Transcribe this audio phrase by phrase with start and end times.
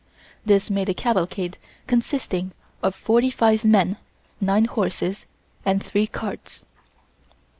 [0.43, 3.97] This made a cavalcade consisting of forty five men,
[4.39, 5.27] nine horses
[5.63, 6.65] and three carts.